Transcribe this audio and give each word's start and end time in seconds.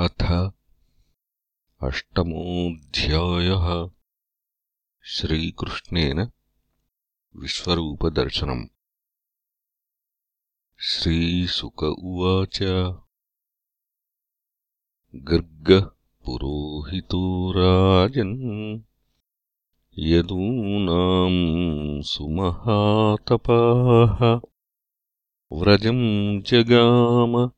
अथ 0.00 0.50
अष्टमोऽध्यायः 1.82 3.90
श्रीकृष्णेन 5.02 6.30
विश्वरूपदर्शनम्। 7.36 8.66
श्रीसुक 10.80 11.82
उवाच। 11.82 12.58
गर्गः 15.14 15.90
पुरोहितो 16.24 17.52
राजन् 17.52 18.80
यदूनाम् 19.98 22.02
सुमहातपाः। 22.02 24.40
व्रजम् 25.52 26.42
जगाम 26.42 27.50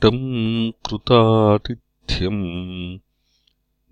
सूपविष्टम् 0.03 0.71
कृतातिथ्यम् 0.71 2.99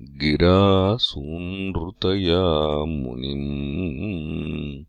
गिरासूनृतया 0.01 2.85
मुनिम्। 2.85 4.85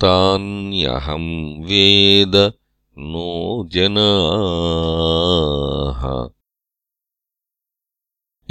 तान्यहम् 0.00 1.64
वेद 1.64 2.52
नो 2.98 3.68
जनाः। 3.68 6.28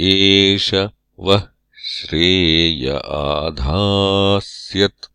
एष 0.00 0.74
वः 1.18 1.48
श्रेय 1.84 3.02
आधास्यत् 3.06 5.06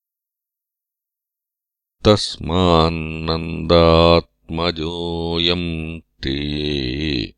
तस्मान्नन्दात्मजोऽयम् 4.50 6.01
ते। 6.24 7.36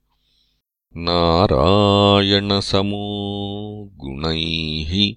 नारायणसमो 0.98 3.02
गुणैः 3.96 5.16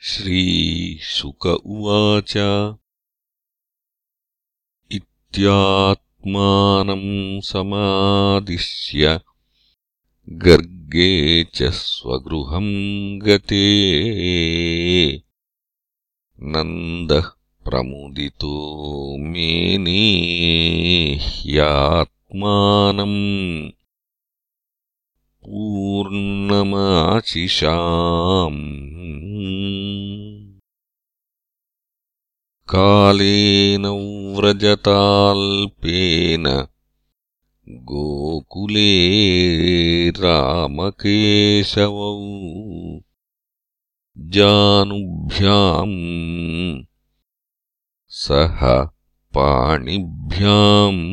श्रीशुक 0.02 1.46
उवाच 1.46 2.34
इत्यात्मानम् 6.22 7.42
समादिश्य 7.44 9.20
गर्गे 10.44 11.44
च 11.56 11.70
स्वगृहम् 11.74 13.20
गते 13.22 13.66
नन्दः 16.54 17.28
प्रमुदितो 17.66 18.54
मेने 19.32 20.04
ह्यात्मानम् 21.26 23.20
पूर्णमाशिषाम् 25.46 26.22
कालेन 32.74 33.86
व्रजताल्पेन 34.36 34.76
गोकुले 37.90 38.92
रामकेशवौ 40.20 42.12
जानुभ्याम् 44.36 46.00
सह 48.22 48.64
पाणिभ्याम् 49.38 51.04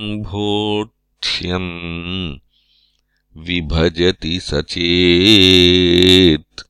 विभजति 3.36 4.40
सचेत्। 4.40 6.62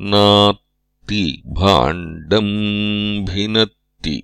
नात्ति 0.00 1.42
भाण्डम् 1.46 3.24
भिनत्ति। 3.24 4.22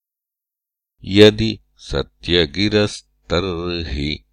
यदि 1.04 1.60
सत्यगिरस्तर्हि 1.76 4.25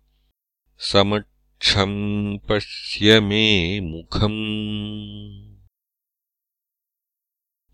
समक्षम् 0.86 2.38
पश्य 2.38 3.20
मे 3.20 3.80
मुखम्। 3.80 5.54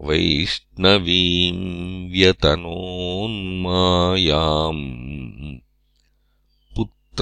वैष्णवीम् 0.00 2.12
व्यतनोन्मायाम् 2.12 5.01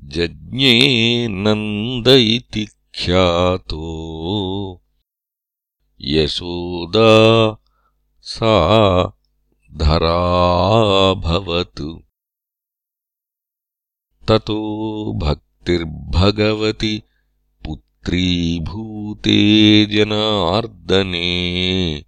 जज्ञे 0.08 1.28
नन्द 1.28 2.08
इति 2.08 2.66
ख्यातो। 2.94 3.84
यशोदा 6.00 7.56
सा 8.28 9.12
धराभवत् 9.74 11.98
ततो 14.28 15.14
भक्तिर्भगवति 15.14 17.02
पुत्रीभूते 17.64 19.86
जनार्दने। 19.86 22.04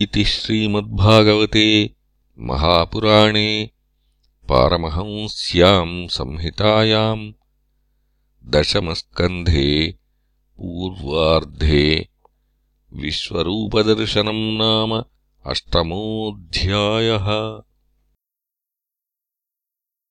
इति 0.00 0.24
श्रीमद्भागवते 0.24 1.94
महापुराणे 2.38 3.70
पारमहंस्याम् 4.50 5.92
संहितायाम् 6.10 7.20
दशमस्कन्धे 8.54 9.70
पूर्वार्धे 10.58 11.84
विश्वरूपदर्शनम् 13.02 14.42
नाम 14.60 14.94
अष्टमोऽध्यायः 15.52 17.28